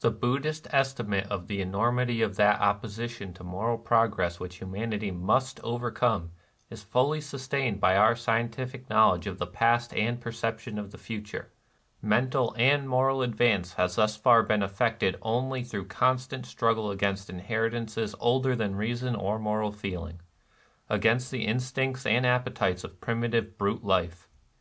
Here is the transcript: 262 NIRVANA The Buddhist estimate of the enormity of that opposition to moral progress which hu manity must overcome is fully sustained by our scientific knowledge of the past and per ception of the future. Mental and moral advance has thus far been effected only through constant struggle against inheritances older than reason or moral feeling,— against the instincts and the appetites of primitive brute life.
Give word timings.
262 0.00 0.02
NIRVANA 0.02 0.06
The 0.08 0.26
Buddhist 0.26 0.66
estimate 0.74 1.26
of 1.28 1.46
the 1.46 1.60
enormity 1.60 2.20
of 2.20 2.34
that 2.34 2.60
opposition 2.60 3.32
to 3.32 3.44
moral 3.44 3.78
progress 3.78 4.40
which 4.40 4.58
hu 4.58 4.66
manity 4.66 5.16
must 5.16 5.60
overcome 5.62 6.32
is 6.68 6.82
fully 6.82 7.20
sustained 7.20 7.80
by 7.80 7.96
our 7.96 8.16
scientific 8.16 8.90
knowledge 8.90 9.28
of 9.28 9.38
the 9.38 9.46
past 9.46 9.94
and 9.94 10.20
per 10.20 10.32
ception 10.32 10.80
of 10.80 10.90
the 10.90 10.98
future. 10.98 11.52
Mental 12.02 12.52
and 12.58 12.88
moral 12.88 13.22
advance 13.22 13.74
has 13.74 13.94
thus 13.94 14.16
far 14.16 14.42
been 14.42 14.64
effected 14.64 15.16
only 15.22 15.62
through 15.62 15.86
constant 15.86 16.44
struggle 16.44 16.90
against 16.90 17.30
inheritances 17.30 18.16
older 18.18 18.56
than 18.56 18.74
reason 18.74 19.14
or 19.14 19.38
moral 19.38 19.70
feeling,— 19.70 20.18
against 20.98 21.30
the 21.30 21.46
instincts 21.46 22.04
and 22.04 22.24
the 22.24 22.28
appetites 22.28 22.82
of 22.82 23.00
primitive 23.00 23.56
brute 23.56 23.84
life. 23.84 24.26